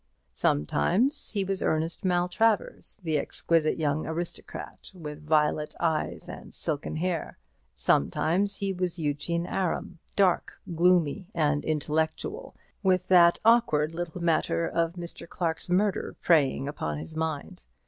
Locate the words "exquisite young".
3.19-4.07